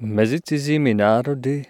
[0.00, 1.64] Mezi cizími národy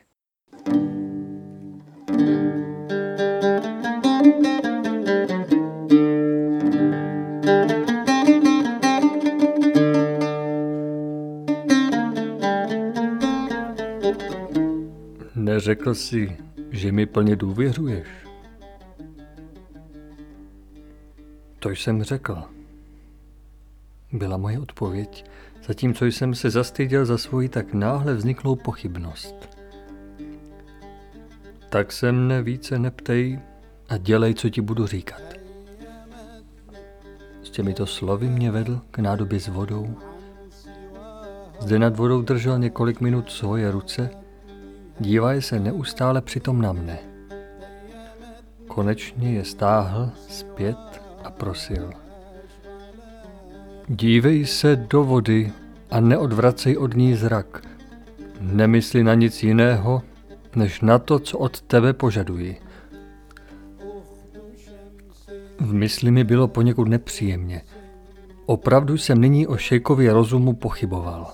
[15.34, 16.36] Neřekl jsi,
[16.70, 18.08] že mi plně důvěřuješ.
[21.58, 22.42] To jsem řekl.
[24.12, 25.24] Byla moje odpověď,
[25.66, 29.34] zatímco jsem se zastyděl za svoji tak náhle vzniklou pochybnost.
[31.70, 33.40] Tak se mne více neptej
[33.88, 35.22] a dělej, co ti budu říkat.
[37.42, 39.94] S těmito slovy mě vedl k nádobě s vodou.
[41.60, 44.10] Zde nad vodou držel několik minut svoje ruce,
[45.00, 46.98] dívaje se neustále přitom na mne.
[48.68, 52.05] Konečně je stáhl zpět a prosil.
[53.88, 55.52] Dívej se do vody
[55.90, 57.62] a neodvracej od ní zrak.
[58.40, 60.02] Nemysli na nic jiného,
[60.56, 62.56] než na to, co od tebe požaduji.
[65.60, 67.62] V mysli mi bylo poněkud nepříjemně.
[68.46, 71.32] Opravdu jsem nyní o šejkově rozumu pochyboval.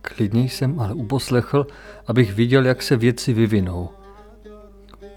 [0.00, 1.66] Klidně jsem ale uposlechl,
[2.06, 3.88] abych viděl, jak se věci vyvinou.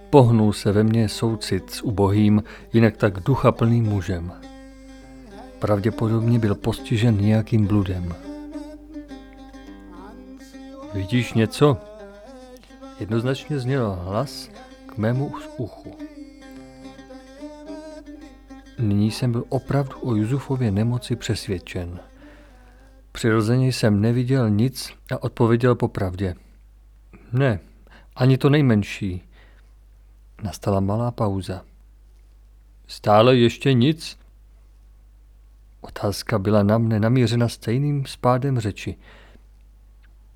[0.10, 4.49] Pohnul se ve mně soucit s ubohým, jinak tak duchaplným mužem.
[5.60, 8.16] Pravděpodobně byl postižen nějakým bludem.
[10.94, 11.78] Vidíš něco?
[13.00, 14.50] Jednoznačně zněl hlas
[14.86, 15.96] k mému uchu.
[18.80, 22.00] Nyní jsem byl opravdu o Juzufově nemoci přesvědčen.
[23.12, 26.36] Přirozeně jsem neviděl nic a odpověděl popravdě.
[27.34, 27.60] Ne,
[28.16, 29.24] ani to nejmenší.
[30.44, 31.62] Nastala malá pauza.
[32.88, 34.18] Stále ještě nic?
[35.82, 38.96] Otázka byla na mne namířena stejným spádem řeči.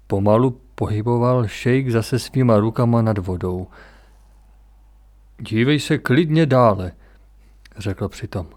[0.08, 3.68] Pomalu pohyboval šejk zase svýma rukama nad vodou.
[5.40, 6.92] Dívej se klidně dále,
[7.78, 8.48] řekl přitom.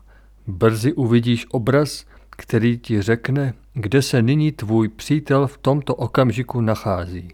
[0.46, 7.28] Brzy uvidíš obraz, který ti řekne, kde se nyní tvůj přítel v tomto okamžiku nachází.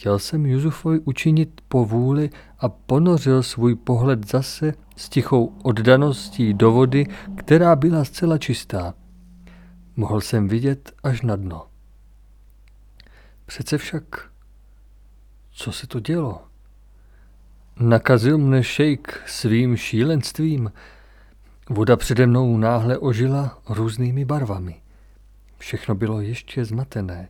[0.00, 7.06] Chtěl jsem Juzufovi učinit povůli a ponořil svůj pohled zase s tichou oddaností do vody,
[7.36, 8.94] která byla zcela čistá.
[9.96, 11.66] Mohl jsem vidět až na dno.
[13.46, 14.30] Přece však,
[15.52, 16.42] co se to dělo?
[17.76, 20.72] Nakazil mne šejk svým šílenstvím.
[21.70, 24.82] Voda přede mnou náhle ožila různými barvami.
[25.58, 27.28] Všechno bylo ještě zmatené.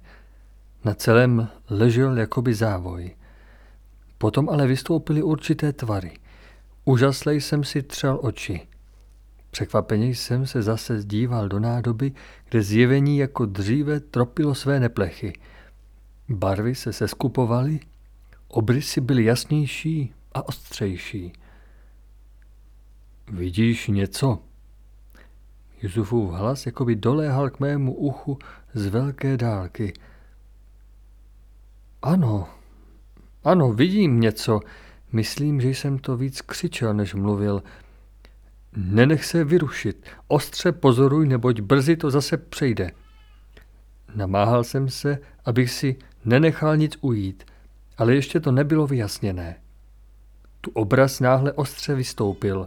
[0.85, 3.17] Na celém ležel jakoby závoj.
[4.19, 6.13] Potom ale vystoupily určité tvary.
[6.85, 8.69] Úžaslej jsem si třel oči.
[9.51, 12.13] Překvapeně jsem se zase zdíval do nádoby,
[12.49, 15.33] kde zjevení jako dříve tropilo své neplechy.
[16.29, 17.81] Barvy se seskupovaly,
[18.49, 21.33] obrysy byly jasnější a ostřejší.
[23.33, 24.39] Vidíš něco?
[25.83, 28.39] Jusufův hlas jakoby doléhal k mému uchu
[28.75, 29.93] z velké dálky–
[32.03, 32.49] ano,
[33.45, 34.61] ano, vidím něco.
[35.13, 37.63] Myslím, že jsem to víc křičel, než mluvil.
[38.77, 40.07] Nenech se vyrušit.
[40.29, 42.91] Ostře pozoruj, neboť brzy to zase přejde.
[44.15, 47.45] Namáhal jsem se, abych si nenechal nic ujít,
[47.99, 49.57] ale ještě to nebylo vyjasněné.
[50.61, 52.67] Tu obraz náhle ostře vystoupil.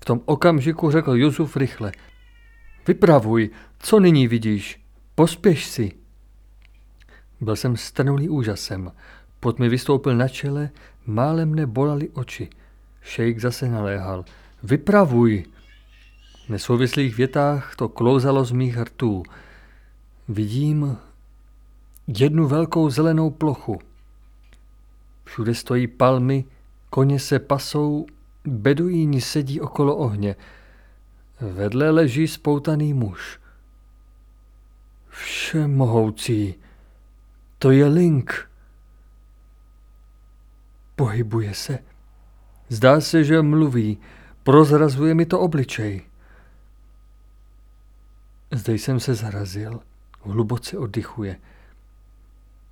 [0.00, 1.92] V tom okamžiku řekl Juzuf rychle.
[2.86, 4.82] Vypravuj, co nyní vidíš?
[5.14, 6.01] Pospěš si.
[7.42, 8.92] Byl jsem strnulý úžasem.
[9.40, 10.70] Pot mi vystoupil na čele,
[11.06, 12.46] málem mne bolali oči.
[13.02, 14.24] Šejk zase naléhal.
[14.62, 15.44] Vypravuj!
[16.46, 19.22] V nesouvislých větách to klouzalo z mých rtů.
[20.28, 20.96] Vidím
[22.06, 23.80] jednu velkou zelenou plochu.
[25.24, 26.44] Všude stojí palmy,
[26.90, 28.06] koně se pasou,
[28.44, 30.36] beduíni sedí okolo ohně.
[31.40, 33.40] Vedle leží spoutaný muž.
[35.08, 36.54] Všemohoucí,
[37.62, 38.50] to je Link.
[40.96, 41.78] Pohybuje se.
[42.68, 43.98] Zdá se, že mluví.
[44.42, 46.02] Prozrazuje mi to obličej.
[48.50, 49.80] Zde jsem se zarazil.
[50.22, 51.36] Hluboce oddychuje.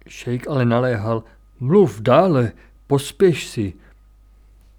[0.08, 1.24] Šejk ale naléhal.
[1.60, 2.52] Mluv dále,
[2.86, 3.74] pospěš si.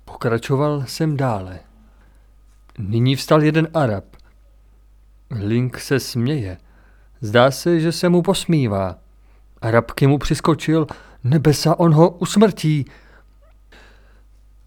[0.05, 1.59] Pokračoval jsem dále.
[2.77, 4.05] Nyní vstal jeden Arab.
[5.29, 6.57] Link se směje.
[7.21, 9.00] Zdá se, že se mu posmívá.
[9.61, 10.87] Arabky mu přiskočil,
[11.23, 12.85] nebesa, on ho usmrtí.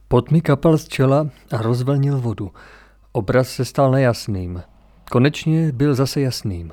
[0.08, 2.52] Pot mi kapal z čela a rozvlnil vodu.
[3.12, 4.62] Obraz se stal nejasným.
[5.10, 6.72] Konečně byl zase jasným.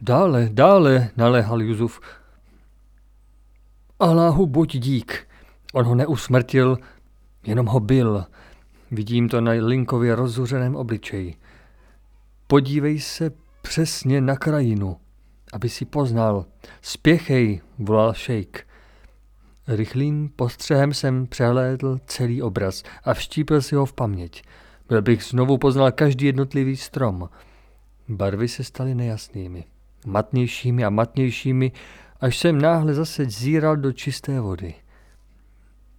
[0.00, 2.00] Dále, dále, naléhal Juzuf.
[4.00, 5.26] Aláhu buď dík.
[5.72, 6.78] On ho neusmrtil,
[7.46, 8.24] jenom ho byl.
[8.90, 11.34] Vidím to na Linkově rozuřeném obličeji.
[12.46, 13.30] Podívej se
[13.62, 14.96] přesně na krajinu,
[15.56, 16.44] aby si poznal.
[16.82, 18.66] Spěchej, volal šejk.
[19.68, 24.42] Rychlým postřehem jsem přehlédl celý obraz a vštípil si ho v paměť.
[24.88, 27.28] Byl bych znovu poznal každý jednotlivý strom.
[28.08, 29.64] Barvy se staly nejasnými,
[30.06, 31.72] matnějšími a matnějšími,
[32.20, 34.74] až jsem náhle zase zíral do čisté vody.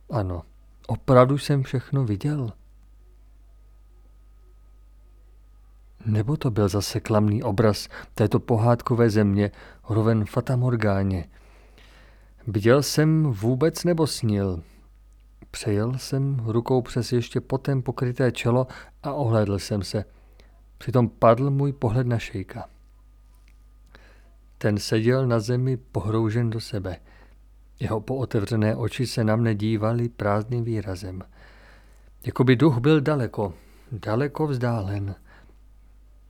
[0.09, 0.41] Ano,
[0.87, 2.51] opravdu jsem všechno viděl.
[6.05, 9.51] Nebo to byl zase klamný obraz této pohádkové země,
[9.89, 11.25] roven Fatamorgáně.
[12.47, 14.63] Viděl jsem vůbec nebo snil?
[15.51, 18.67] Přejel jsem rukou přes ještě potem pokryté čelo
[19.03, 20.05] a ohlédl jsem se.
[20.77, 22.69] Přitom padl můj pohled na šejka.
[24.57, 26.97] Ten seděl na zemi pohroužen do sebe.
[27.79, 31.21] Jeho pootevřené oči se na mne dívaly prázdným výrazem.
[32.25, 33.53] Jakoby duch byl daleko,
[33.91, 35.15] daleko vzdálen.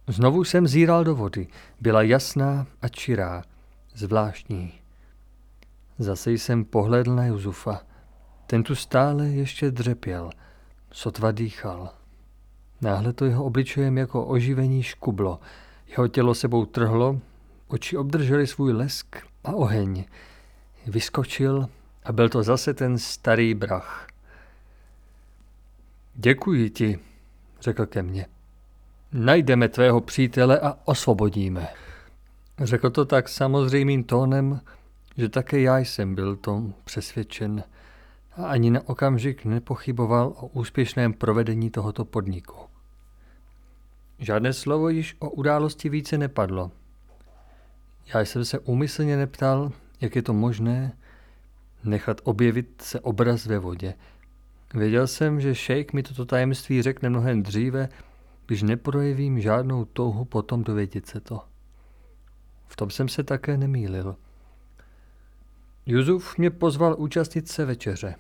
[0.08, 1.48] Znovu jsem zíral do vody.
[1.82, 3.44] Byla jasná a čirá,
[3.96, 4.74] zvláštní.
[6.00, 7.82] Zase jsem pohledl na Juzufa.
[8.48, 10.30] Ten tu stále ještě dřepěl,
[10.92, 11.90] sotva dýchal.
[12.82, 15.40] Náhle to jeho obličejem jako oživení škublo.
[15.88, 17.20] Jeho tělo sebou trhlo,
[17.68, 20.06] oči obdržely svůj lesk a oheň.
[20.88, 21.70] Vyskočil
[22.04, 24.08] a byl to zase ten starý brach.
[26.16, 27.00] Děkuji ti,
[27.62, 28.37] řekl ke mně.
[29.14, 31.68] Najdeme tvého přítele a osvobodíme.
[32.60, 34.62] Řekl to tak samozřejmým tónem,
[35.18, 37.64] že také já jsem byl tom přesvědčen
[38.38, 42.56] a ani na okamžik nepochyboval o úspěšném provedení tohoto podniku.
[44.20, 46.72] Žádné slovo již o události více nepadlo.
[48.14, 49.72] Já jsem se úmyslně neptal,
[50.02, 50.98] jak je to možné
[51.84, 53.94] nechat objevit se obraz ve vodě.
[54.74, 57.90] Věděl jsem, že šejk mi toto tajemství řekne mnohem dříve,
[58.48, 61.42] když neprojevím žádnou touhu potom dovědět se to.
[62.68, 64.16] V tom jsem se také nemýlil.
[65.86, 68.16] Juzuf mě pozval účastnit se večeře.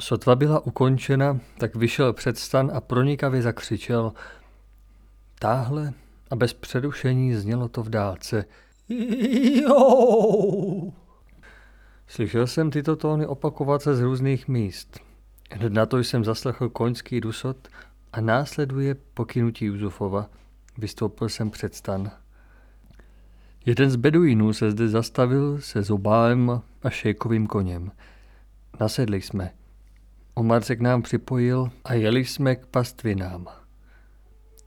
[0.00, 4.12] Sotva byla ukončena, tak vyšel před stan a pronikavě zakřičel.
[5.38, 5.92] Táhle
[6.30, 8.44] a bez přerušení znělo to v dálce.
[12.06, 15.00] Slyšel jsem tyto tóny opakovat se z různých míst.
[15.50, 17.68] Hned na to jsem zaslechl koňský dusot
[18.18, 20.30] a následuje pokynutí Juzufova.
[20.78, 22.10] Vystoupil jsem před stan.
[23.66, 27.92] Jeden z beduínů se zde zastavil se zobálem a šejkovým koněm.
[28.80, 29.50] Nasedli jsme.
[30.34, 33.46] Omar se k nám připojil a jeli jsme k pastvinám.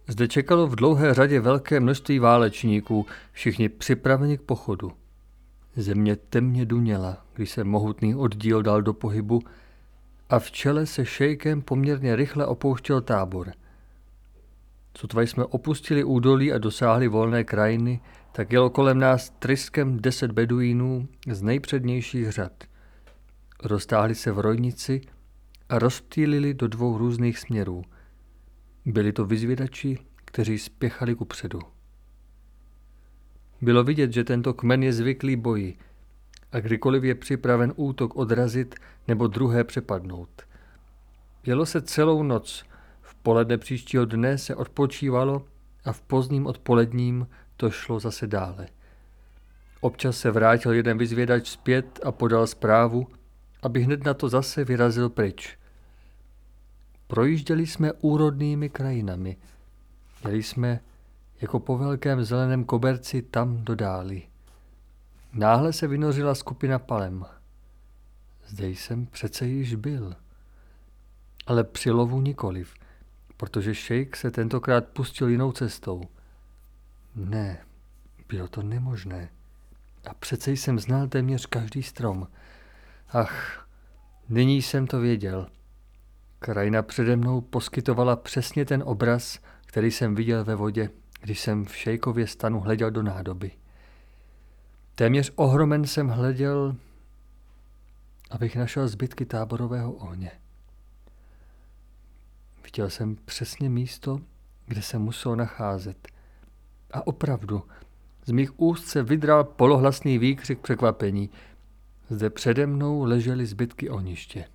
[0.08, 4.92] Zde čekalo v dlouhé řadě velké množství válečníků, všichni připraveni k pochodu.
[5.76, 9.42] Země temně duněla, když se mohutný oddíl dal do pohybu
[10.32, 13.52] a v čele se šejkem poměrně rychle opouštěl tábor.
[14.98, 18.02] Sotva jsme opustili údolí a dosáhli volné krajiny,
[18.32, 22.64] tak jelo kolem nás tryskem deset beduínů z nejpřednějších řad.
[23.64, 25.02] Roztáhli se v rojnici
[25.70, 27.84] a rozptýlili do dvou různých směrů.
[28.86, 31.60] Byli to vyzvědači, kteří spěchali ku předu.
[33.62, 35.78] Bylo vidět, že tento kmen je zvyklý boji
[36.52, 38.76] a kdykoliv je připraven útok odrazit
[39.08, 40.42] nebo druhé přepadnout.
[41.46, 42.66] Jelo se celou noc,
[43.02, 45.46] v poledne příštího dne se odpočívalo
[45.86, 48.68] a v pozdním odpoledním to šlo zase dále.
[49.82, 53.08] Občas se vrátil jeden vyzvědač zpět a podal zprávu,
[53.62, 55.58] aby hned na to zase vyrazil pryč.
[57.08, 59.38] Projížděli jsme úrodnými krajinami.
[60.26, 60.80] Jeli jsme
[61.42, 64.31] jako po velkém zeleném koberci tam do dály.
[65.34, 67.26] Náhle se vynořila skupina palem.
[68.48, 70.16] Zde jsem přece již byl.
[71.48, 72.74] Ale při lovu nikoliv,
[73.38, 76.04] protože šejk se tentokrát pustil jinou cestou.
[77.16, 77.66] Ne,
[78.28, 79.30] bylo to nemožné.
[80.10, 82.28] A přece jsem znal téměř každý strom.
[83.10, 83.68] Ach,
[84.30, 85.48] nyní jsem to věděl.
[86.40, 90.90] Krajina přede mnou poskytovala přesně ten obraz, který jsem viděl ve vodě,
[91.22, 93.52] když jsem v šejkově stanu hleděl do nádoby.
[94.96, 96.76] Téměř ohromen jsem hleděl,
[98.30, 100.32] abych našel zbytky táborového ohně.
[102.64, 104.20] Viděl jsem přesně místo,
[104.66, 106.08] kde se musel nacházet.
[106.92, 107.64] A opravdu,
[108.26, 111.30] z mých úst se vydral polohlasný výkřik překvapení.
[112.10, 114.46] Zde přede mnou ležely zbytky ohniště.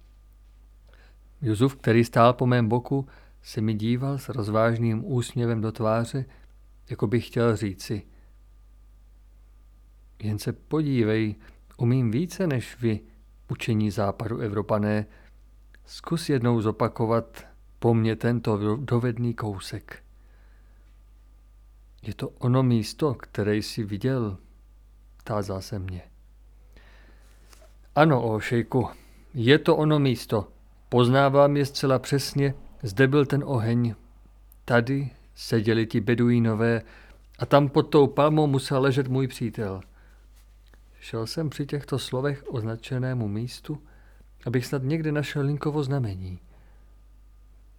[1.43, 3.07] Juzuf, který stál po mém boku,
[3.43, 6.25] se mi díval s rozvážným úsměvem do tváře,
[6.91, 8.03] jako bych chtěl říci,
[10.23, 11.35] Jen se podívej,
[11.77, 13.01] umím více než vy,
[13.51, 15.07] učení západu Evropané.
[15.85, 17.47] Zkus jednou zopakovat
[17.79, 20.03] po mně tento dovedný kousek.
[22.03, 24.39] Je to ono místo, které jsi viděl,
[25.25, 26.03] tázá se mě.
[27.95, 28.89] Ano, o šejku,
[29.35, 30.49] je to ono místo.
[30.89, 33.95] Poznávám je zcela přesně, zde byl ten oheň.
[34.65, 36.83] Tady seděli ti beduínové
[37.39, 39.81] a tam pod tou palmou musel ležet můj přítel.
[41.07, 43.83] Šel jsem při těchto slovech označenému místu,
[44.47, 46.41] abych snad někde našel Linkovo znamení.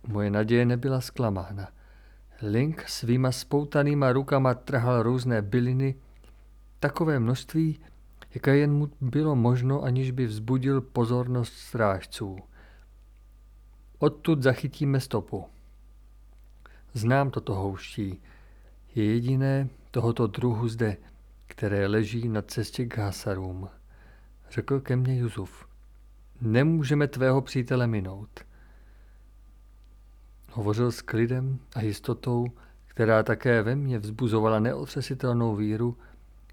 [0.07, 1.67] Moje naděje nebyla zklamána.
[2.41, 5.95] Link svýma spoutanýma rukama trhal různé byliny,
[6.79, 7.79] takové množství,
[8.33, 12.39] jaké jen mu bylo možno, aniž by vzbudil pozornost strážců.
[13.99, 15.45] Odtud zachytíme stopu.
[16.93, 18.21] Znám toto houští.
[18.95, 20.97] Je jediné tohoto druhu zde,
[21.47, 23.69] které leží na cestě k Hasarům.
[24.51, 25.67] Řekl ke mně Juzuf.
[26.41, 28.39] Nemůžeme tvého přítele minout.
[30.51, 32.47] Hovořil s klidem a jistotou,
[32.87, 35.97] která také ve mně vzbuzovala neotřesitelnou víru,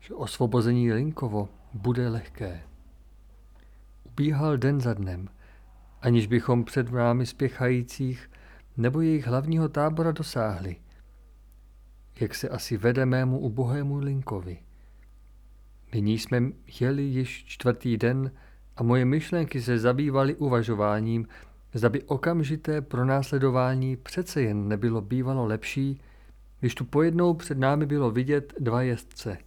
[0.00, 2.62] že osvobození Linkovo bude lehké.
[4.04, 5.28] Ubíhal den za dnem,
[6.02, 8.30] aniž bychom před námi spěchajících
[8.76, 10.76] nebo jejich hlavního tábora dosáhli.
[12.20, 14.58] Jak se asi vede mému ubohému Linkovi.
[15.94, 16.42] Nyní jsme
[16.80, 18.30] jeli již čtvrtý den
[18.76, 21.26] a moje myšlenky se zabývaly uvažováním,
[21.74, 26.00] zda by okamžité pronásledování přece jen nebylo bývalo lepší,
[26.60, 29.38] když tu pojednou před námi bylo vidět dva jezdce,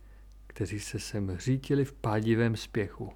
[0.47, 3.13] kteří se sem řítili v pádivém spěchu.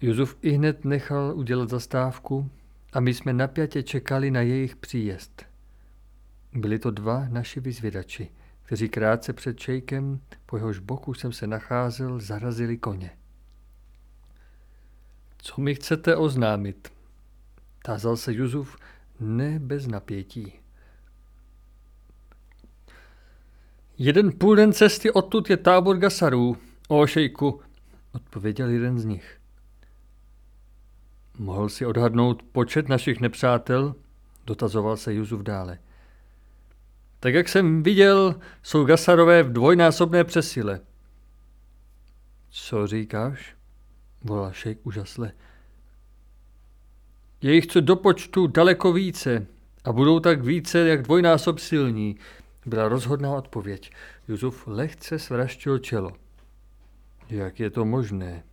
[0.00, 2.50] Juzuf i hned nechal udělat zastávku
[2.92, 5.42] a my jsme napjatě čekali na jejich příjezd.
[6.54, 8.30] Byli to dva naši vyzvědači,
[8.62, 13.10] kteří krátce před šejkem, po jehož boku jsem se nacházel, zarazili koně.
[15.38, 16.92] Co mi chcete oznámit?
[17.84, 18.76] Tázal se Juzuf
[19.20, 20.52] ne bez napětí.
[23.98, 26.56] Jeden půl den cesty odtud je tábor Gasarů,
[26.88, 27.60] o šejku,
[28.12, 29.40] odpověděl jeden z nich.
[31.38, 33.94] Mohl si odhadnout počet našich nepřátel?
[34.46, 35.78] Dotazoval se Juzuf dále.
[37.22, 40.80] Tak jak jsem viděl, jsou Gasarové v dvojnásobné přesile.
[42.50, 43.56] Co říkáš?
[44.24, 45.32] volal šejk úžasle.
[47.42, 49.46] Je jich co do počtu daleko více
[49.84, 52.16] a budou tak více jak dvojnásob silní,
[52.66, 53.92] byla rozhodná odpověď.
[54.28, 56.12] Juzuf lehce svraštil čelo.
[57.28, 58.44] Jak je to možné?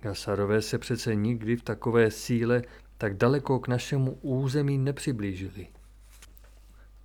[0.00, 2.62] Gasarové se přece nikdy v takové síle
[2.98, 5.66] tak daleko k našemu území nepřiblížili.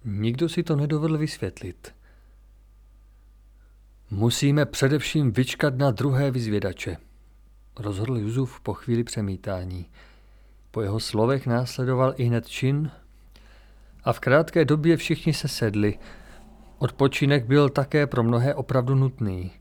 [0.05, 1.93] Nikdo si to nedovedl vysvětlit.
[4.11, 6.97] Musíme především vyčkat na druhé vyzvědače,
[7.79, 9.85] rozhodl Juzuf po chvíli přemítání.
[10.71, 12.91] Po jeho slovech následoval i hned čin
[14.03, 15.99] a v krátké době všichni se sedli.
[16.77, 19.51] Odpočinek byl také pro mnohé opravdu nutný.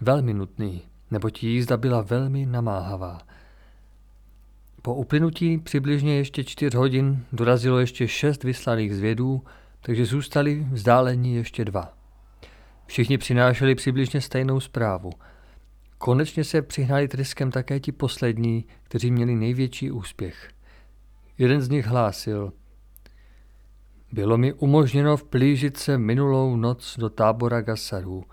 [0.00, 3.18] Velmi nutný, neboť jízda byla velmi namáhavá.
[4.82, 9.42] Po uplynutí přibližně ještě čtyř hodin dorazilo ještě šest vyslaných zvědů,
[9.80, 11.92] takže zůstali vzdálení ještě dva.
[12.86, 15.10] Všichni přinášeli přibližně stejnou zprávu.
[15.98, 20.50] Konečně se přihnali tryskem také ti poslední, kteří měli největší úspěch.
[21.38, 22.52] Jeden z nich hlásil.
[24.12, 28.24] Bylo mi umožněno vplížit se minulou noc do tábora Gasarů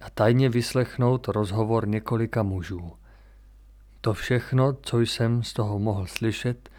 [0.00, 2.92] a tajně vyslechnout rozhovor několika mužů.
[4.00, 6.70] To všechno, co jsem z toho mohl slyšet,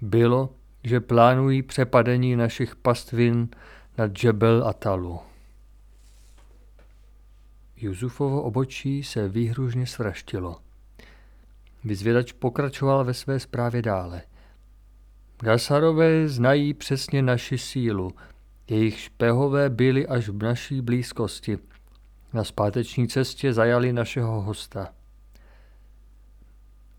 [0.00, 0.50] bylo,
[0.84, 3.48] že plánují přepadení našich pastvin
[3.98, 5.20] na Džebel Atalu.
[7.76, 10.56] Juzufovo obočí se výhružně svraštilo.
[11.84, 14.22] Vyzvědač pokračoval ve své zprávě dále.
[15.40, 18.10] Gasarové znají přesně naši sílu.
[18.68, 21.58] Jejich špehové byli až v naší blízkosti.
[22.32, 24.88] Na zpáteční cestě zajali našeho hosta.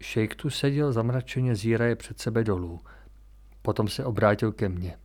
[0.01, 2.79] Šejk tu seděl zamračeně zíraje před sebe dolů.
[3.61, 4.97] Potom se obrátil ke mně.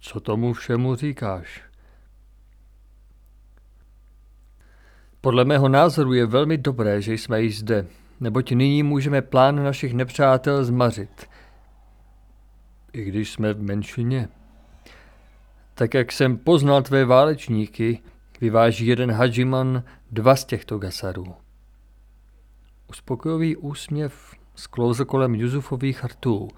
[0.00, 1.62] Co tomu všemu říkáš?
[5.20, 7.86] Podle mého názoru je velmi dobré, že jsme již zde,
[8.20, 11.26] neboť nyní můžeme plán našich nepřátel zmařit.
[12.92, 14.28] I když jsme v menšině.
[15.74, 18.02] Tak jak jsem poznal tvé válečníky,
[18.40, 21.34] vyváží jeden hadžiman dva z těchto gasarů.
[22.88, 26.48] Uspokojivý úsměv sklouzl kolem Juzufových rtů.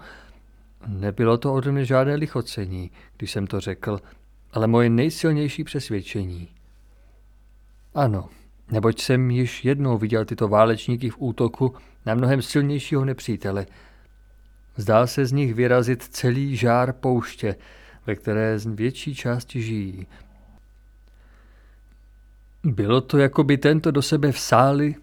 [0.87, 3.99] Nebylo to ode mě žádné lichocení, když jsem to řekl,
[4.53, 6.47] ale moje nejsilnější přesvědčení.
[7.95, 8.29] Ano,
[8.71, 13.65] neboť jsem již jednou viděl tyto válečníky v útoku na mnohem silnějšího nepřítele.
[14.75, 17.55] Zdá se z nich vyrazit celý žár pouště,
[18.07, 20.07] ve které z větší části žijí.
[22.63, 24.95] Bylo to, jako by tento do sebe vsáli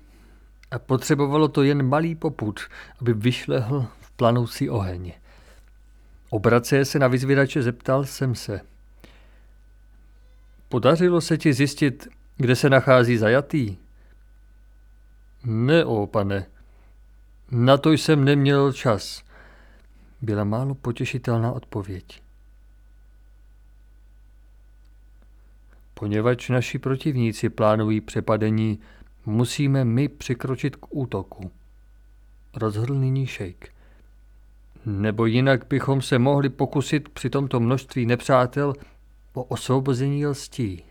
[0.71, 2.61] a potřebovalo to jen malý poput,
[3.00, 5.12] aby vyšlehl v planoucí oheň.
[6.31, 8.61] Obrace se na vyzvědače zeptal jsem se.
[10.69, 13.77] Podařilo se ti zjistit, kde se nachází zajatý?
[15.45, 16.47] Ne, o pane.
[17.50, 19.25] Na to jsem neměl čas.
[20.23, 22.23] Byla málo potěšitelná odpověď.
[25.95, 28.81] Poněvadž naši protivníci plánují přepadení,
[29.27, 31.50] musíme my přikročit k útoku.
[32.57, 33.73] Rozhodl nyní šejk.
[34.87, 38.75] Nebo jinak bychom se mohli pokusit při tomto množství nepřátel
[39.35, 40.85] o osvobození lstí.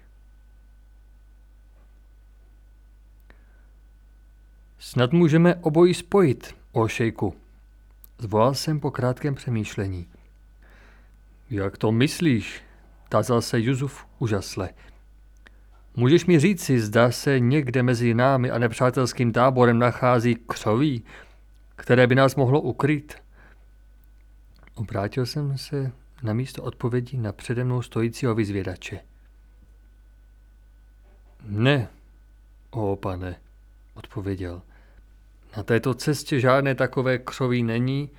[4.80, 7.36] Snad můžeme obojí spojit, o šejku.
[8.18, 10.08] Zvolal jsem po krátkém přemýšlení.
[11.50, 12.62] Jak to myslíš?
[13.10, 14.70] Tázal se Juzuf úžasle.
[15.96, 21.03] Můžeš mi říci, zda se někde mezi námi a nepřátelským táborem nachází křoví,
[21.75, 23.15] které by nás mohlo ukryt?
[24.75, 25.91] Obrátil jsem se
[26.24, 29.00] na místo odpovědi na přede mnou stojícího vyzvědače.
[31.46, 31.88] Ne,
[32.72, 33.36] o pane,
[33.93, 34.62] odpověděl.
[35.58, 38.10] Na této cestě žádné takové křoví není,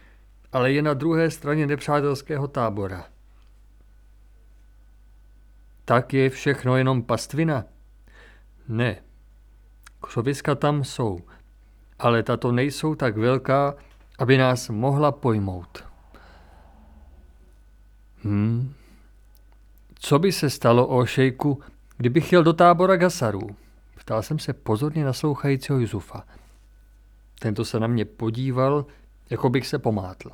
[0.53, 3.09] ale je na druhé straně nepřátelského tábora.
[5.91, 7.65] Tak je všechno jenom pastvina?
[8.69, 8.97] Ne.
[10.01, 11.19] Křoviska tam jsou,
[11.99, 13.75] ale tato nejsou tak velká,
[14.19, 15.85] aby nás mohla pojmout.
[18.23, 18.75] Hmm.
[19.95, 21.63] Co by se stalo o šejku,
[21.97, 23.57] kdybych jel do tábora Gasarů?
[23.99, 26.25] Ptal jsem se pozorně naslouchajícího Jusufa.
[27.39, 28.87] Tento se na mě podíval,
[29.31, 30.31] jako bych se pomátl.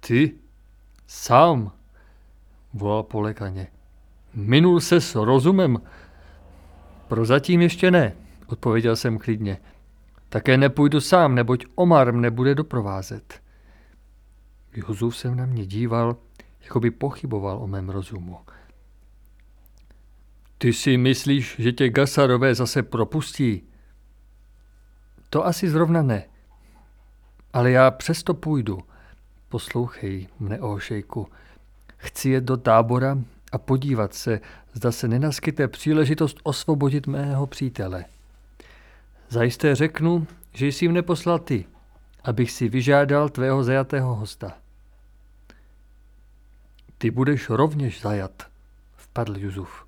[0.00, 0.34] Ty?
[1.06, 1.72] Sám?
[2.74, 3.68] Volal polekaně.
[4.38, 5.82] Minul se s rozumem?
[7.08, 9.58] Prozatím ještě ne, odpověděl jsem klidně.
[10.28, 13.40] Také nepůjdu sám, neboť Omar mne bude doprovázet.
[14.72, 16.16] Jozuf se na mě díval,
[16.62, 18.38] jako by pochyboval o mém rozumu.
[20.58, 23.62] Ty si myslíš, že tě Gasarové zase propustí?
[25.30, 26.24] To asi zrovna ne.
[27.52, 28.78] Ale já přesto půjdu.
[29.48, 31.26] Poslouchej mne, šejku.
[31.96, 33.18] Chci jet do tábora
[33.52, 34.40] a podívat se,
[34.72, 38.04] zda se nenaskyte příležitost osvobodit mého přítele.
[39.28, 41.64] Zajisté řeknu, že jsi jim neposlal ty,
[42.24, 44.58] abych si vyžádal tvého zajatého hosta.
[46.98, 48.42] Ty budeš rovněž zajat,
[48.96, 49.84] vpadl Juzuf.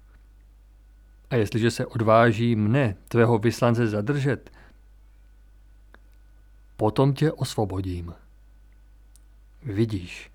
[1.30, 4.50] A jestliže se odváží mne, tvého vyslance, zadržet,
[6.76, 8.14] potom tě osvobodím.
[9.62, 10.30] Vidíš,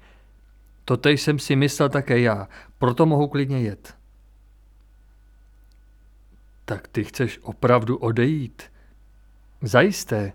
[0.86, 2.48] totež jsem si myslel také já,
[2.80, 3.96] proto mohu klidně jet.
[6.66, 8.64] Tak ty chceš opravdu odejít?
[9.62, 10.34] Zajisté.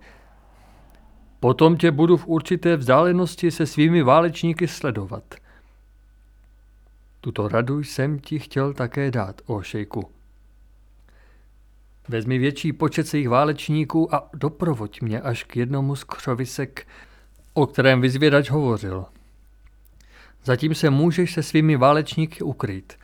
[1.40, 5.34] Potom tě budu v určité vzdálenosti se svými válečníky sledovat.
[7.20, 10.10] Tuto radu jsem ti chtěl také dát, o šejku.
[12.08, 16.86] Vezmi větší počet svých válečníků a doprovoď mě až k jednomu z křovisek,
[17.54, 19.06] o kterém vyzvědač hovořil.
[20.44, 22.96] Zatím se můžeš se svými válečníky ukryt.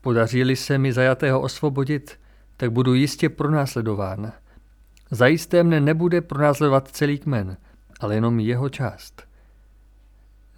[0.00, 2.18] Podaří-li se mi zajatého osvobodit,
[2.56, 4.32] tak budu jistě pronásledován.
[5.10, 7.56] Zajisté mne nebude pronásledovat celý kmen,
[8.00, 9.22] ale jenom jeho část.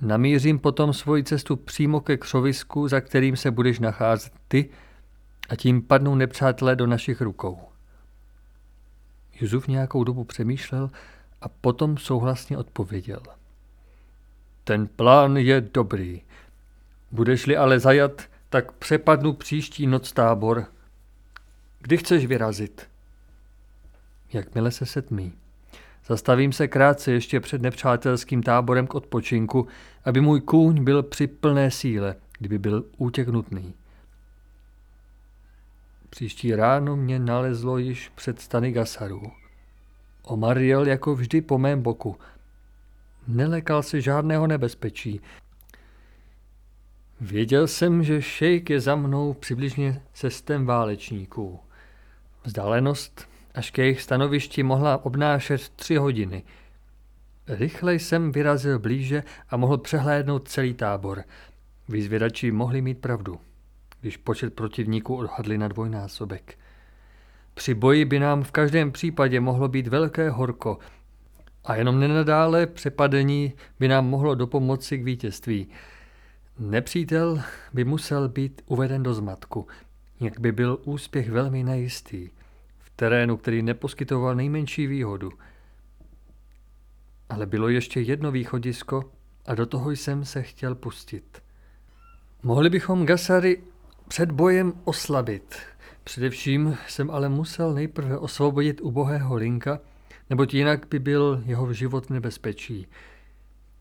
[0.00, 4.68] Namířím potom svoji cestu přímo ke křovisku, za kterým se budeš nacházet ty,
[5.48, 7.58] a tím padnou nepřátelé do našich rukou.
[9.40, 10.90] Juzuf nějakou dobu přemýšlel
[11.40, 13.20] a potom souhlasně odpověděl.
[14.64, 16.22] Ten plán je dobrý.
[17.10, 20.66] Budeš-li ale zajat, tak přepadnu příští noc tábor.
[21.80, 22.88] Kdy chceš vyrazit?
[24.32, 25.32] Jakmile se setmí.
[26.06, 29.68] Zastavím se krátce ještě před nepřátelským táborem k odpočinku,
[30.04, 33.74] aby můj kůň byl při plné síle, kdyby byl útěk nutný.
[36.10, 39.32] Příští ráno mě nalezlo již před stany Gasarů.
[40.22, 42.16] Omar jel jako vždy po mém boku.
[43.28, 45.20] Nelekal se žádného nebezpečí.
[47.20, 51.60] Věděl jsem, že šejk je za mnou přibližně cestem válečníků.
[52.44, 56.42] Vzdálenost až ke jejich stanovišti mohla obnášet tři hodiny.
[57.48, 61.24] Rychle jsem vyrazil blíže a mohl přehlédnout celý tábor.
[61.88, 63.40] Vyzvědači mohli mít pravdu
[64.02, 66.58] když počet protivníků odhadli na dvojnásobek.
[67.54, 70.78] Při boji by nám v každém případě mohlo být velké horko
[71.64, 75.66] a jenom nenadále přepadení by nám mohlo dopomoci k vítězství.
[76.58, 79.66] Nepřítel by musel být uveden do zmatku,
[80.20, 82.30] jak by byl úspěch velmi nejistý,
[82.78, 85.30] v terénu, který neposkytoval nejmenší výhodu.
[87.28, 89.12] Ale bylo ještě jedno východisko
[89.46, 91.42] a do toho jsem se chtěl pustit.
[92.42, 93.62] Mohli bychom Gasary
[94.08, 95.56] před bojem oslabit.
[96.04, 99.80] Především jsem ale musel nejprve osvobodit ubohého Linka,
[100.32, 102.86] neboť jinak by byl jeho život v nebezpečí.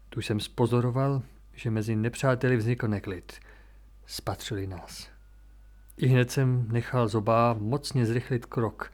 [0.10, 1.22] Tu jsem spozoroval,
[1.54, 3.34] že mezi nepřáteli vznikl neklid.
[4.06, 5.10] Spatřili nás.
[5.98, 8.92] I hned jsem nechal zobá mocně zrychlit krok,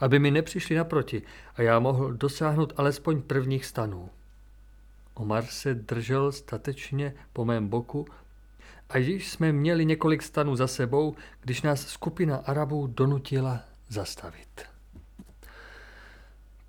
[0.00, 1.22] aby mi nepřišli naproti
[1.54, 4.10] a já mohl dosáhnout alespoň prvních stanů.
[5.14, 8.06] Omar se držel statečně po mém boku
[8.88, 14.77] a již jsme měli několik stanů za sebou, když nás skupina Arabů donutila zastavit.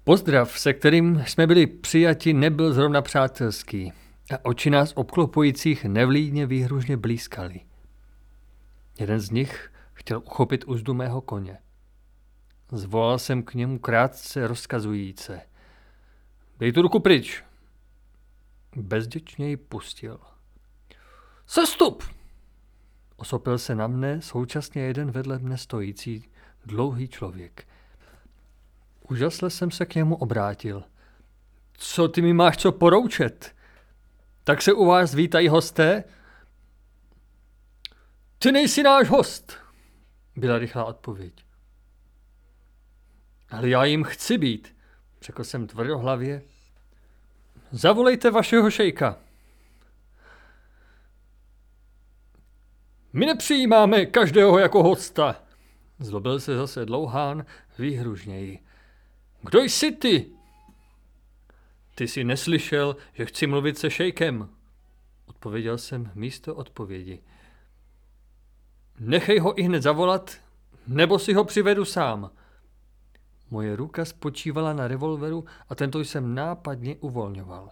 [0.10, 3.94] Pozdrav, se kterým jsme byli přijati, nebyl zrovna přátelský
[4.34, 7.60] a oči nás obklopujících nevlídně výhružně blízkali.
[9.00, 11.58] Jeden z nich chtěl uchopit uzdu mého koně.
[12.72, 15.42] Zvolal jsem k němu krátce rozkazujíce.
[16.60, 17.44] Dej tu ruku pryč.
[18.76, 20.20] Bezděčně ji pustil.
[21.48, 22.04] Sestup!
[23.16, 26.30] Osopil se na mne současně jeden vedle mne stojící
[26.66, 27.68] dlouhý člověk.
[29.10, 30.84] Úžasle jsem se k němu obrátil.
[31.74, 33.56] Co ty mi máš co poroučet?
[34.44, 36.04] Tak se u vás vítají hosté?
[38.40, 39.54] Ty nejsi náš host,
[40.36, 41.46] byla rychlá odpověď.
[43.50, 44.76] Ale já jim chci být,
[45.22, 46.42] řekl jsem tvrdohlavě.
[47.72, 49.18] Zavolejte vašeho šejka.
[53.14, 55.44] My nepřijímáme každého jako hosta,
[56.00, 57.46] zlobil se zase dlouhán
[57.80, 58.69] výhružněji.
[59.42, 60.32] Kdo jsi ty?
[61.96, 64.50] Ty jsi neslyšel, že chci mluvit se šejkem,
[65.26, 67.24] odpověděl jsem místo odpovědi.
[69.00, 70.38] Nechej ho i hned zavolat,
[70.88, 72.32] nebo si ho přivedu sám.
[73.52, 77.70] Moje ruka spočívala na revolveru a tento jsem nápadně uvolňoval.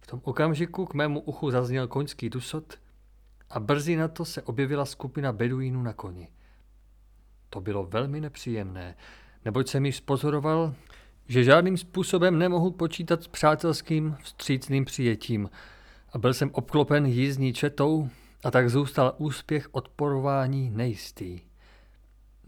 [0.00, 2.78] V tom okamžiku k mému uchu zazněl koňský dusot
[3.50, 6.28] a brzy na to se objevila skupina beduínů na koni.
[7.50, 8.96] To bylo velmi nepříjemné,
[9.44, 10.74] neboť jsem již spozoroval,
[11.28, 15.50] že žádným způsobem nemohu počítat s přátelským vstřícným přijetím
[16.12, 18.08] a byl jsem obklopen jízdní četou
[18.44, 21.40] a tak zůstal úspěch odporování nejistý.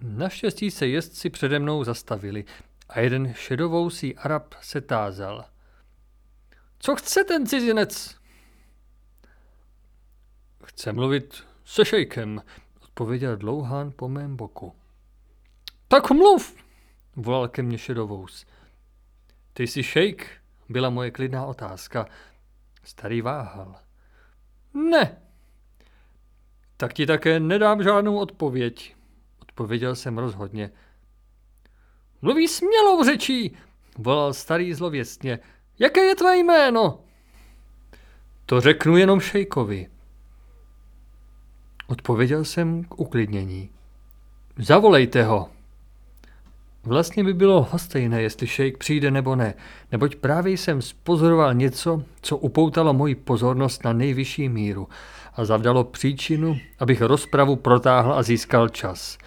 [0.02, 2.44] Naštěstí se jezdci přede mnou zastavili
[2.88, 5.44] a jeden šedovousý Arab se tázal.
[6.78, 8.16] Co chce ten cizinec?
[10.64, 12.42] Chce mluvit se šejkem,
[12.82, 14.74] odpověděl dlouhán po mém boku.
[15.88, 16.56] Tak mluv,
[17.16, 18.46] volal ke mně šedovous.
[19.52, 20.26] Ty jsi šejk?
[20.68, 22.06] Byla moje klidná otázka.
[22.84, 23.74] Starý váhal.
[24.74, 25.16] Ne.
[26.76, 28.96] Tak ti také nedám žádnou odpověď,
[29.42, 30.70] odpověděl jsem rozhodně.
[32.22, 33.56] Mluví smělou řečí,
[33.98, 35.38] volal starý zlověstně.
[35.78, 37.00] Jaké je tvé jméno?
[38.46, 39.90] To řeknu jenom šejkovi.
[41.86, 43.70] Odpověděl jsem k uklidnění.
[44.58, 45.50] Zavolejte ho.
[46.84, 49.54] Vlastně by bylo hostejné, jestli šejk přijde nebo ne,
[49.92, 54.88] neboť právě jsem spozoroval něco, co upoutalo moji pozornost na nejvyšší míru
[55.34, 59.18] a zavdalo příčinu, abych rozpravu protáhl a získal čas.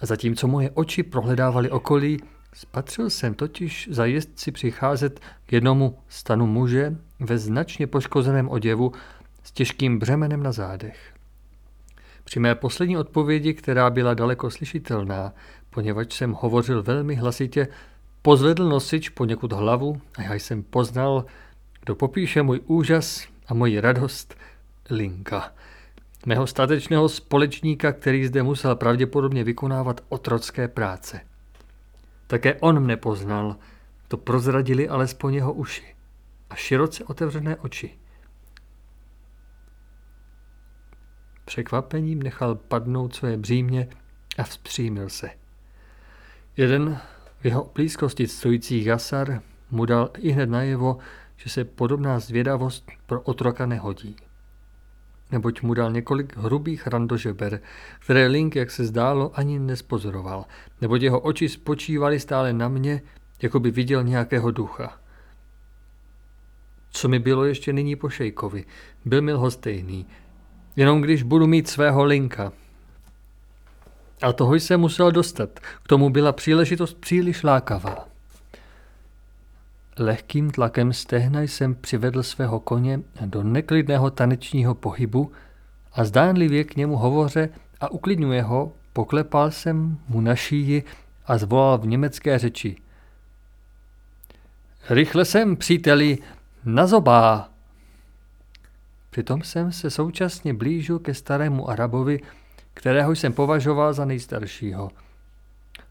[0.00, 2.18] A zatímco moje oči prohledávaly okolí,
[2.54, 8.92] spatřil jsem totiž za jezdci přicházet k jednomu stanu muže ve značně poškozeném oděvu
[9.42, 11.12] s těžkým břemenem na zádech.
[12.24, 15.32] Při mé poslední odpovědi, která byla daleko slyšitelná,
[15.76, 17.68] poněvadž jsem hovořil velmi hlasitě,
[18.22, 21.24] pozvedl nosič poněkud hlavu a já jsem poznal,
[21.80, 24.36] kdo popíše můj úžas a moji radost,
[24.90, 25.52] Linka.
[26.26, 31.20] Mého statečného společníka, který zde musel pravděpodobně vykonávat otrocké práce.
[32.26, 33.56] Také on mne poznal,
[34.08, 35.94] to prozradili alespoň jeho uši
[36.50, 37.98] a široce otevřené oči.
[41.44, 43.88] Překvapením nechal padnout své břímě
[44.38, 45.45] a vzpřímil se.
[46.56, 46.98] Jeden
[47.40, 50.98] v jeho blízkosti stojící jasar mu dal i hned najevo,
[51.36, 54.16] že se podobná zvědavost pro otroka nehodí.
[55.32, 57.60] Neboť mu dal několik hrubých randožeber,
[57.98, 60.44] které Link, jak se zdálo, ani nespozoroval,
[60.80, 63.02] neboť jeho oči spočívaly stále na mě,
[63.42, 64.98] jako by viděl nějakého ducha.
[66.90, 68.64] Co mi bylo ještě nyní po šejkovi,
[69.04, 70.06] byl mi lhostejný,
[70.76, 72.52] jenom když budu mít svého Linka.
[74.22, 75.60] A toho jsem musel dostat.
[75.60, 78.08] K tomu byla příležitost příliš lákavá.
[79.98, 85.32] Lehkým tlakem stehna jsem přivedl svého koně do neklidného tanečního pohybu
[85.92, 87.48] a zdánlivě k němu hovoře
[87.80, 90.84] a uklidňuje ho, poklepal jsem mu na šíji
[91.26, 92.76] a zvolal v německé řeči.
[94.90, 96.18] Rychle jsem, příteli,
[96.64, 97.48] na zobá.
[99.10, 102.20] Přitom jsem se současně blížil ke starému Arabovi,
[102.76, 104.90] kterého jsem považoval za nejstaršího.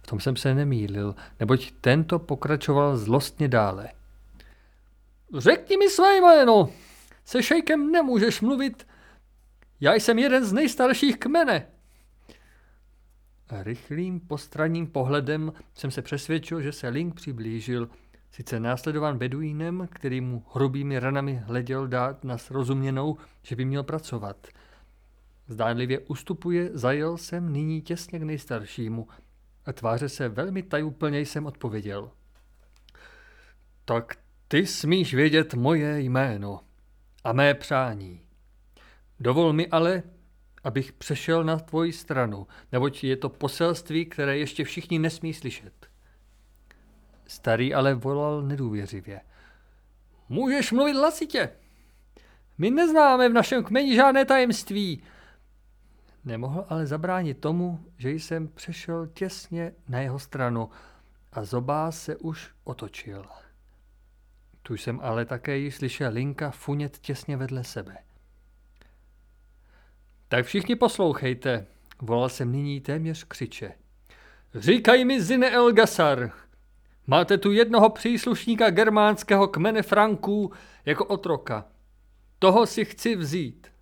[0.01, 3.89] V tom jsem se nemýlil, neboť tento pokračoval zlostně dále.
[5.37, 6.69] Řekni mi své jméno.
[7.25, 8.87] Se šejkem nemůžeš mluvit.
[9.81, 11.67] Já jsem jeden z nejstarších kmene.
[13.51, 17.89] Rychlým postranním pohledem jsem se přesvědčil, že se Link přiblížil,
[18.31, 24.47] sice následován beduínem, který mu hrubými ranami hleděl dát na srozuměnou, že by měl pracovat.
[25.47, 29.07] Zdánlivě ustupuje, zajel jsem nyní těsně k nejstaršímu
[29.65, 32.11] a tváře se velmi tajúplně jsem odpověděl.
[33.85, 34.15] Tak
[34.47, 36.59] ty smíš vědět moje jméno
[37.23, 38.21] a mé přání.
[39.19, 40.03] Dovol mi ale,
[40.63, 45.87] abych přešel na tvoji stranu, neboť je to poselství, které ještě všichni nesmí slyšet.
[47.27, 49.21] Starý ale volal nedůvěřivě.
[50.29, 51.49] Můžeš mluvit hlasitě.
[52.57, 55.03] My neznáme v našem kmeni žádné tajemství.
[56.25, 60.69] Nemohl ale zabránit tomu, že jsem přešel těsně na jeho stranu
[61.33, 63.25] a zobá se už otočil.
[64.61, 67.97] Tu jsem ale také již slyšel Linka funět těsně vedle sebe.
[70.27, 71.65] Tak všichni poslouchejte,
[72.01, 73.71] volal jsem nyní téměř křiče.
[74.55, 76.31] Říkaj mi Zine Elgasar,
[77.07, 80.51] máte tu jednoho příslušníka germánského kmene Franků
[80.85, 81.65] jako otroka.
[82.39, 83.74] Toho si chci vzít.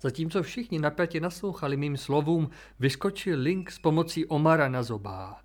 [0.00, 5.44] Zatímco všichni napětě naslouchali mým slovům, vyskočil Link s pomocí Omara na zobách.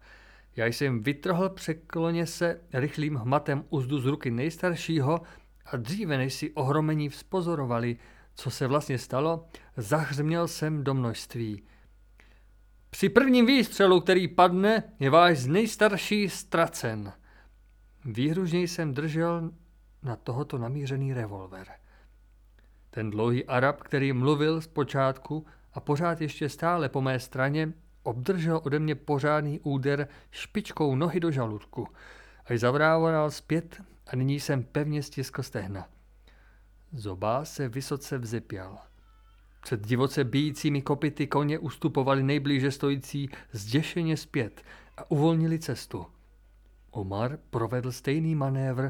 [0.56, 5.22] Já jsem vytrhl překloně se rychlým hmatem uzdu z ruky nejstaršího
[5.66, 7.98] a dříve než si ohromení vzpozorovali,
[8.36, 11.64] co se vlastně stalo, zahřměl jsem do množství.
[12.90, 17.14] Při prvním výstřelu, který padne, je váš z nejstarší ztracen.
[18.06, 19.52] Výhružně jsem držel
[20.04, 21.68] na tohoto namířený revolver.
[22.96, 28.62] Ten dlouhý Arab, který mluvil z počátku a pořád ještě stále po mé straně, obdržel
[28.64, 31.88] ode mě pořádný úder špičkou nohy do žaludku.
[32.46, 35.88] Až zavrával zpět a nyní jsem pevně stiskl stehna.
[36.94, 38.78] Zoba se vysoce vzepěl.
[39.64, 44.64] Před divoce bíjícími kopity koně ustupovali nejblíže stojící zděšeně zpět
[44.98, 46.06] a uvolnili cestu.
[46.92, 48.90] Omar provedl stejný manévr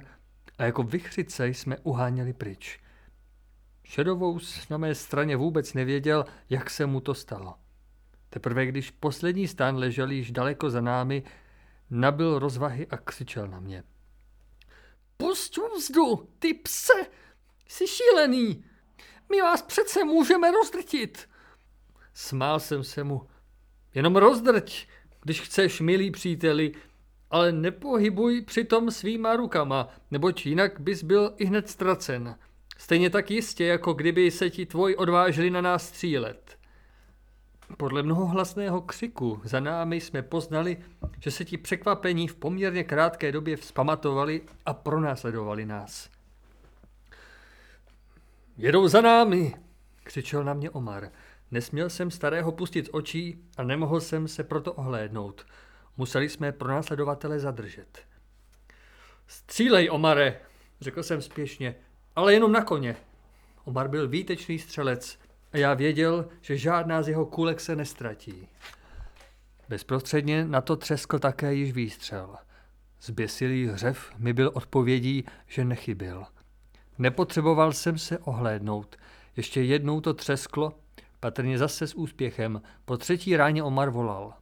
[0.57, 2.84] a jako vychřice jsme uháněli pryč.
[3.85, 7.55] Šedovous na mé straně vůbec nevěděl, jak se mu to stalo.
[8.29, 11.23] Teprve když poslední stán ležel již daleko za námi,
[11.89, 13.83] nabil rozvahy a křičel na mě.
[15.17, 16.93] Pusť vzdu, ty pse!
[17.67, 18.65] Jsi šílený!
[19.31, 21.29] My vás přece můžeme rozdrtit!
[22.13, 23.27] Smál jsem se mu.
[23.93, 24.87] Jenom rozdrť,
[25.21, 26.71] když chceš, milý příteli,
[27.29, 32.35] ale nepohybuj přitom svýma rukama, neboť jinak bys byl i hned ztracen.
[32.77, 36.57] Stejně tak jistě, jako kdyby se ti tvoj odvážili na nás střílet.
[37.77, 40.77] Podle mnohohlasného křiku za námi jsme poznali,
[41.19, 46.09] že se ti překvapení v poměrně krátké době vzpamatovali a pronásledovali nás.
[48.57, 49.55] Jedou za námi,
[50.03, 51.11] křičel na mě Omar.
[51.51, 55.45] Nesměl jsem starého pustit z očí a nemohl jsem se proto ohlédnout.
[55.97, 57.99] Museli jsme pronásledovatele zadržet.
[59.27, 60.39] Střílej, Omare,
[60.81, 61.75] řekl jsem spěšně,
[62.15, 62.95] ale jenom na koně.
[63.65, 65.19] Omar byl výtečný střelec
[65.53, 68.47] a já věděl, že žádná z jeho kulek se nestratí.
[69.69, 72.35] Bezprostředně na to třeskl také již výstřel.
[73.01, 76.25] Zběsilý hřev mi byl odpovědí, že nechybil.
[76.97, 78.95] Nepotřeboval jsem se ohlédnout.
[79.37, 80.73] Ještě jednou to třesklo,
[81.19, 82.61] patrně zase s úspěchem.
[82.85, 84.33] Po třetí ráně Omar volal.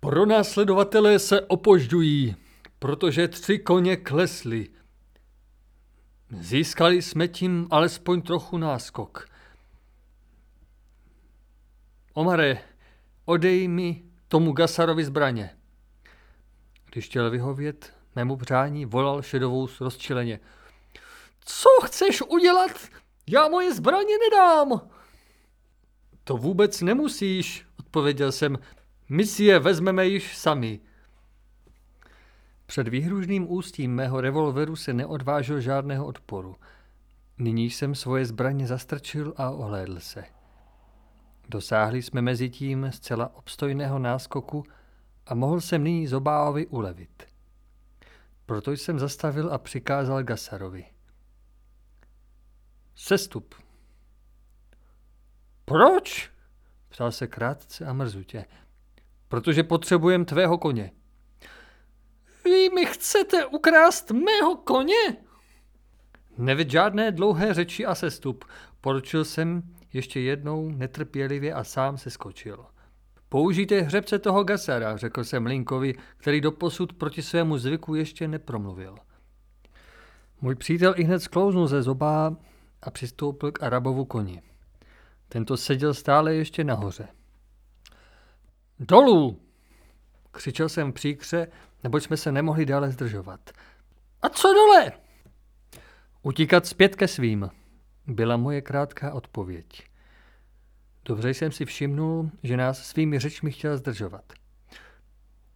[0.00, 2.36] Pro následovatelé se opožďují,
[2.78, 4.68] protože tři koně klesly.
[6.40, 9.28] Získali jsme tím alespoň trochu náskok.
[12.14, 12.58] Omare,
[13.24, 15.50] odej mi tomu Gasarovi zbraně.
[16.90, 20.40] Když chtěl vyhovět mému přání, volal šedovou rozčileně.
[21.44, 22.70] Co chceš udělat?
[23.26, 24.90] Já moje zbraně nedám.
[26.24, 28.58] To vůbec nemusíš, odpověděl jsem.
[29.08, 30.80] My si je vezmeme již sami.
[32.72, 36.56] Před výhružným ústím mého revolveru se neodvážil žádného odporu.
[37.38, 40.24] Nyní jsem svoje zbraně zastrčil a ohlédl se.
[41.48, 44.64] Dosáhli jsme mezi tím zcela obstojného náskoku
[45.26, 47.22] a mohl jsem nyní z obávy ulevit.
[48.46, 50.84] Proto jsem zastavil a přikázal Gasarovi.
[52.94, 53.54] Sestup.
[55.64, 56.30] Proč?
[56.88, 58.44] Ptal se krátce a mrzutě.
[59.28, 60.92] Protože potřebujem tvého koně.
[62.44, 65.16] Vy mi chcete ukrást mého koně?
[66.38, 68.44] Nevěď žádné dlouhé řeči a sestup.
[68.80, 72.66] Poručil jsem ještě jednou netrpělivě a sám se skočil.
[73.28, 78.96] Použijte hřebce toho gasara, řekl jsem Linkovi, který doposud proti svému zvyku ještě nepromluvil.
[80.40, 82.36] Můj přítel i hned sklouznul ze zoba
[82.82, 84.42] a přistoupil k Arabovu koni.
[85.28, 87.08] Tento seděl stále ještě nahoře.
[88.78, 89.40] Dolů!
[90.30, 91.48] Křičel jsem příkře,
[91.84, 93.50] neboť jsme se nemohli dále zdržovat.
[94.22, 94.92] A co dole?
[96.22, 97.50] Utíkat zpět ke svým,
[98.06, 99.88] byla moje krátká odpověď.
[101.04, 104.32] Dobře jsem si všimnul, že nás svými řečmi chtěl zdržovat.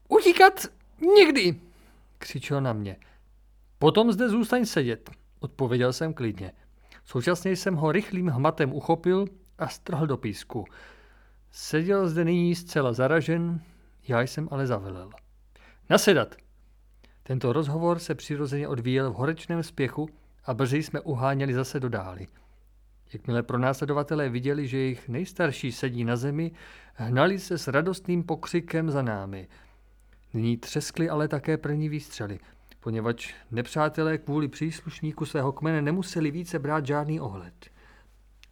[0.09, 0.67] Utíkat
[1.17, 1.61] nikdy,
[2.19, 2.97] křičel na mě.
[3.79, 5.11] Potom zde zůstaň sedět,
[5.41, 6.53] odpověděl jsem klidně.
[7.05, 9.27] Současně jsem ho rychlým hmatem uchopil
[9.59, 10.65] a strhl do písku.
[11.51, 13.61] Seděl zde nyní zcela zaražen,
[14.09, 15.11] já jsem ale zavelel.
[15.91, 16.35] Nasedat!
[17.23, 20.09] Tento rozhovor se přirozeně odvíjel v horečném spěchu
[20.45, 22.27] a brzy jsme uháněli zase do dály.
[23.13, 26.51] Jakmile pronásledovatelé viděli, že jejich nejstarší sedí na zemi,
[26.95, 29.49] hnali se s radostným pokřikem za námi.
[30.35, 32.39] Nyní třeskly ale také první výstřely,
[32.81, 37.71] poněvadž nepřátelé kvůli příslušníku svého kmene nemuseli více brát žádný ohled.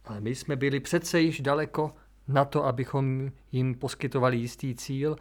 [0.05, 1.95] Ale my jsme byli přece již daleko
[2.27, 5.15] na to, abychom jim poskytovali jistý cíl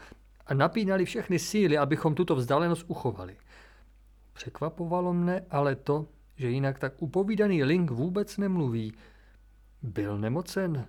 [0.46, 3.36] a napínali všechny síly, abychom tuto vzdálenost uchovali.
[4.32, 8.92] Překvapovalo mne ale to, že jinak tak upovídaný Link vůbec nemluví.
[9.82, 10.88] Byl nemocen.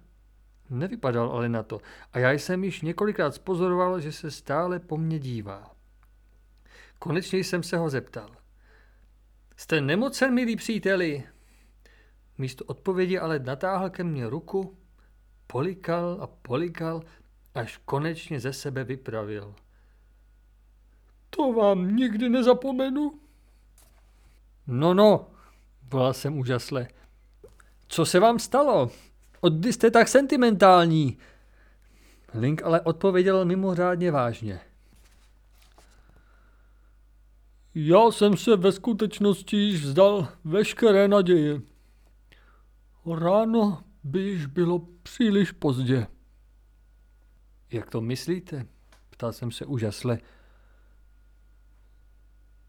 [0.70, 1.82] Nevypadal ale na to
[2.14, 5.72] a já jsem již několikrát spozoroval, že se stále po mně dívá.
[7.00, 8.30] Konečně jsem se ho zeptal.
[9.58, 11.24] Jste nemocen, milí příteli?
[12.38, 14.78] Místo odpovědi ale natáhl ke mně ruku,
[15.48, 17.02] polikal a polikal,
[17.56, 19.56] až konečně ze sebe vypravil.
[21.30, 23.20] To vám nikdy nezapomenu.
[24.68, 25.28] No, no,
[25.92, 26.88] volal jsem úžasle.
[27.88, 28.92] Co se vám stalo?
[29.42, 31.18] Odkdy jste tak sentimentální?
[32.34, 34.60] Link ale odpověděl mimořádně vážně.
[37.76, 41.62] Já jsem se ve skutečnosti již vzdal veškeré naděje.
[43.20, 46.08] Ráno by již bylo příliš pozdě.
[47.72, 48.66] Jak to myslíte?
[49.10, 50.20] Ptal jsem se úžasle.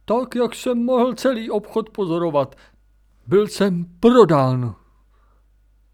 [0.05, 2.57] Tak, jak jsem mohl celý obchod pozorovat,
[3.27, 4.75] byl jsem prodán.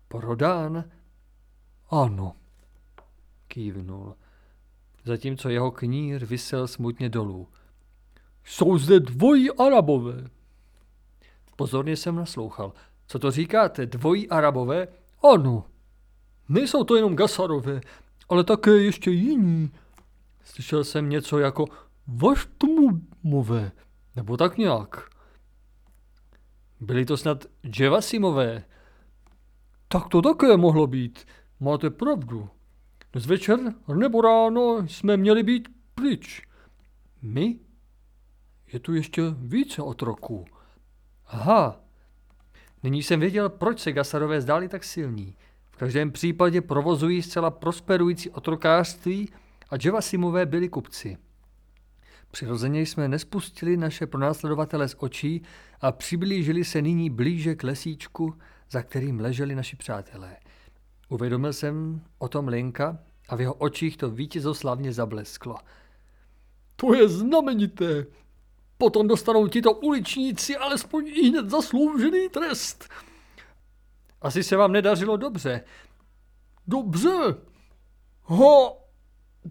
[0.09, 0.85] Prodán?
[1.91, 2.37] Ano,
[3.49, 4.15] kývnul,
[5.05, 7.49] zatímco jeho knír vysel smutně dolů.
[8.45, 10.29] Jsou zde dvojí arabové.
[11.57, 12.73] Pozorně jsem naslouchal.
[13.07, 14.89] Co to říkáte, dvojí arabové?
[15.33, 15.67] Ano.
[16.49, 17.81] Nejsou to jenom gasarové,
[18.33, 19.73] ale také ještě jiní.
[20.45, 21.67] Slyšel jsem něco jako
[22.07, 23.73] vaštumové,
[24.17, 25.11] nebo tak nějak.
[26.81, 28.65] Byli to snad Dževasimové.
[29.89, 31.27] Tak to také mohlo být.
[31.61, 32.49] Máte pravdu.
[33.13, 33.59] Dnes večer
[33.95, 36.43] nebo ráno jsme měli být pryč.
[37.23, 37.59] My?
[38.73, 40.45] Je tu ještě více otroků.
[41.27, 41.81] Aha.
[42.83, 45.37] Nyní jsem věděl, proč se Gasarové zdáli tak silní.
[45.73, 49.29] V každém případě provozují zcela prosperující otrokářství
[49.71, 51.17] a Dževasimové byli kupci.
[52.31, 55.43] Přirozeně jsme nespustili naše pronásledovatele z očí
[55.81, 58.35] a přiblížili se nyní blíže k lesíčku,
[58.71, 60.37] za kterým leželi naši přátelé.
[61.09, 65.57] Uvědomil jsem o tom Linka a v jeho očích to vítězoslavně zablesklo.
[66.77, 68.07] To je znamenité.
[68.79, 72.89] Potom dostanou tito uličníci alespoň i hned zasloužený trest.
[74.23, 75.61] Asi se vám nedařilo dobře.
[76.67, 77.35] Dobře.
[78.23, 78.73] Ha,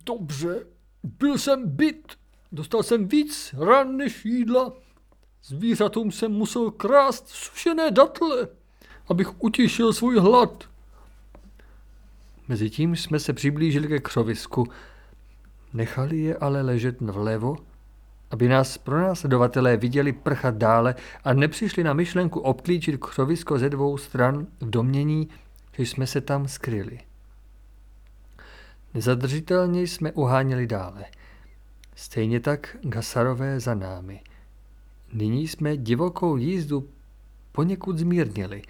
[0.05, 0.65] dobře.
[1.03, 4.73] Byl jsem byt Dostal jsem víc ran než jídla.
[5.43, 8.47] Zvířatům jsem musel krást sušené datle,
[9.07, 10.69] abych utěšil svůj hlad.
[12.47, 14.67] Mezitím jsme se přiblížili ke křovisku.
[15.73, 17.55] Nechali je ale ležet vlevo,
[18.31, 24.47] aby nás pronásledovatelé viděli prchat dále a nepřišli na myšlenku obklíčit křovisko ze dvou stran
[24.59, 25.29] v domění,
[25.77, 26.99] že jsme se tam skryli.
[28.93, 31.05] Nezadržitelně jsme uháněli dále–
[32.01, 34.21] Stejně tak Gasarové za námi.
[35.13, 36.89] Nyní jsme divokou jízdu
[37.51, 38.61] poněkud zmírnili.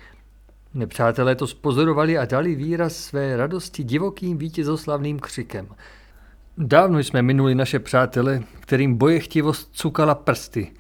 [0.74, 5.68] Nepřátelé to spozorovali a dali výraz své radosti divokým vítězoslavným křikem.
[6.64, 10.72] Dávno jsme minuli naše přátele, kterým bojechtivost cukala prsty.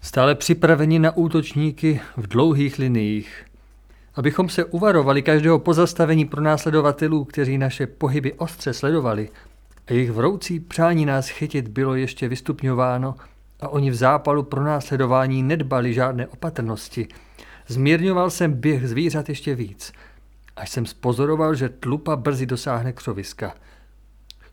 [0.00, 3.44] Stále připraveni na útočníky v dlouhých liniích.
[4.14, 9.28] Abychom se uvarovali každého pozastavení pro následovatelů, kteří naše pohyby ostře sledovali,
[9.88, 13.14] a jejich vroucí přání nás chytit bylo ještě vystupňováno
[13.60, 17.08] a oni v zápalu pro následování nedbali žádné opatrnosti.
[17.66, 19.92] Zmírňoval jsem běh zvířat ještě víc,
[20.56, 23.54] až jsem spozoroval, že tlupa brzy dosáhne křoviska.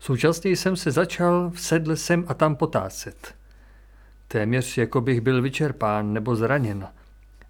[0.00, 3.34] Současně jsem se začal v sedle sem a tam potácet.
[4.28, 6.88] Téměř jako bych byl vyčerpán nebo zraněn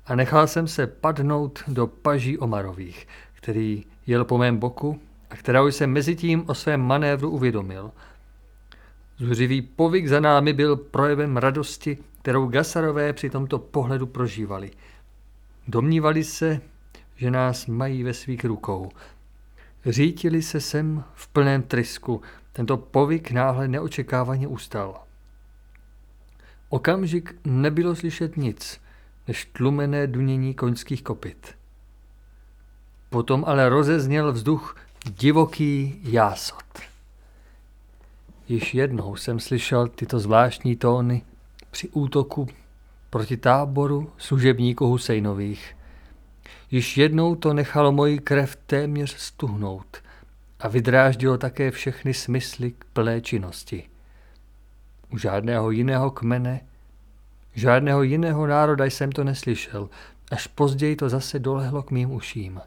[0.06, 5.66] a nechal jsem se padnout do paží Omarových, který jel po mém boku a kterou
[5.66, 7.90] jsem mezi tím o svém manévru uvědomil.
[9.18, 14.70] Zuřivý povyk za námi byl projevem radosti, kterou Gasarové při tomto pohledu prožívali.
[15.68, 16.60] Domnívali se,
[17.16, 18.90] že nás mají ve svých rukou.
[19.88, 22.22] Řítili se sem v plném trysku.
[22.52, 25.00] Tento povyk náhle neočekávaně ustal.
[26.68, 28.80] Okamžik nebylo slyšet nic,
[29.28, 31.54] než tlumené dunění koňských kopyt.
[33.10, 34.76] Potom ale rozezněl vzduch
[35.18, 36.78] divoký jásot.
[38.48, 41.22] Již jednou jsem slyšel tyto zvláštní tóny
[41.70, 42.48] při útoku
[43.10, 45.77] proti táboru služebníků Husejnových.
[46.70, 50.02] Již jednou to nechalo moji krev téměř stuhnout
[50.60, 53.88] a vydráždilo také všechny smysly k plné činnosti.
[55.12, 56.60] U žádného jiného kmene,
[57.54, 59.90] žádného jiného národa jsem to neslyšel,
[60.30, 62.60] až později to zase dolehlo k mým uším.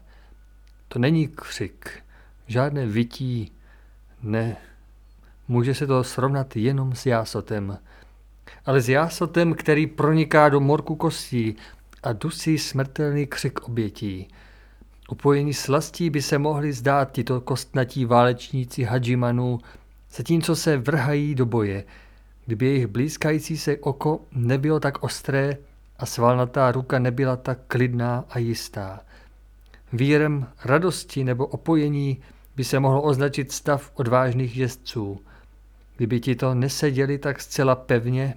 [0.88, 2.02] To není křik,
[2.46, 3.52] žádné vytí,
[4.22, 4.56] ne.
[5.48, 7.78] Může se to srovnat jenom s jásotem.
[8.66, 11.56] Ale s jásotem, který proniká do morku kostí
[12.02, 14.28] a dusí smrtelný křik obětí.
[15.10, 19.58] Upojení slastí by se mohli zdát tito kostnatí válečníci Hadžimanů,
[20.10, 21.84] zatímco se vrhají do boje,
[22.46, 25.56] kdyby jejich blízkající se oko nebylo tak ostré
[25.96, 29.00] a svalnatá ruka nebyla tak klidná a jistá.
[29.92, 32.22] Vírem radosti nebo opojení
[32.56, 35.20] by se mohlo označit stav odvážných jezdců.
[35.96, 38.34] Kdyby ti to neseděli tak zcela pevně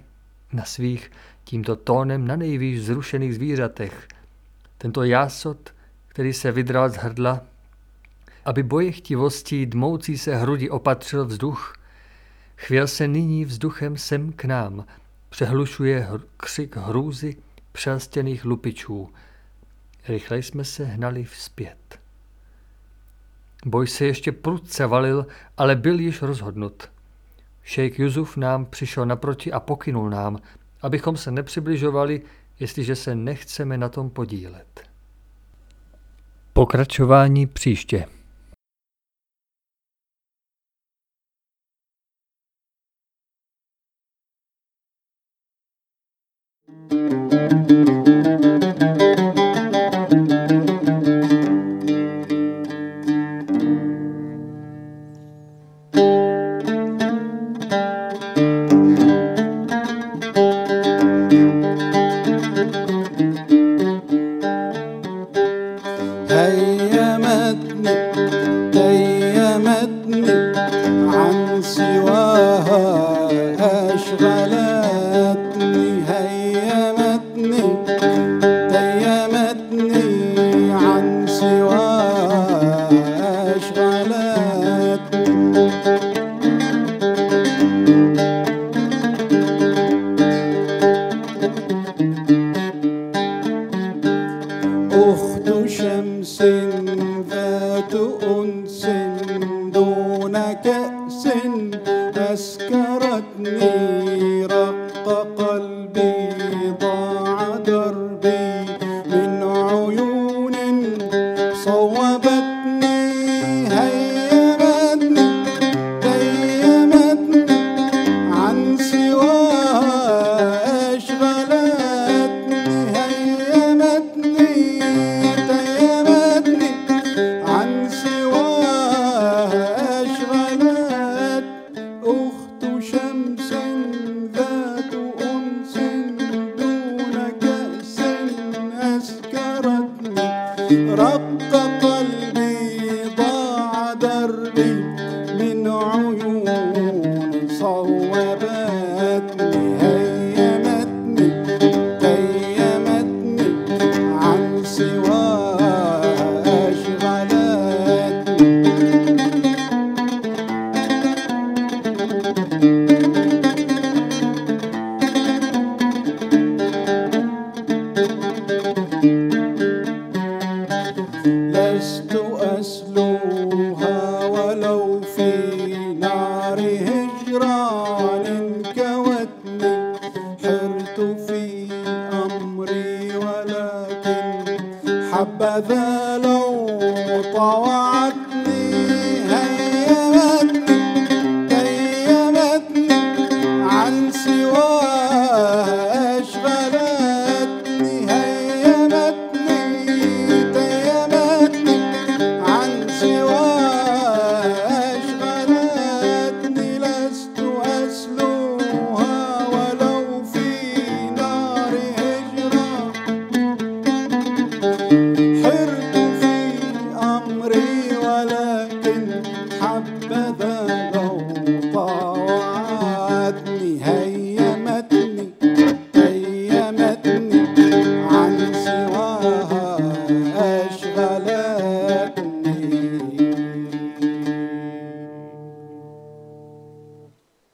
[0.52, 1.10] na svých
[1.48, 4.08] tímto tónem na nejvýš zrušených zvířatech.
[4.78, 5.74] Tento jásot,
[6.08, 7.40] který se vydral z hrdla,
[8.44, 11.74] aby bojechtivostí dmoucí se hrudi opatřil vzduch,
[12.56, 14.84] chvěl se nyní vzduchem sem k nám,
[15.28, 17.36] přehlušuje křik hrůzy
[17.72, 19.10] přelstěných lupičů.
[20.08, 21.98] Rychle jsme se hnali vzpět.
[23.64, 25.26] Boj se ještě prudce valil,
[25.56, 26.88] ale byl již rozhodnut.
[27.62, 30.38] Šejk Juzuf nám přišel naproti a pokynul nám,
[30.86, 32.22] abychom se nepřibližovali,
[32.60, 34.90] jestliže se nechceme na tom podílet.
[36.52, 38.06] Pokračování příště.
[83.78, 84.35] على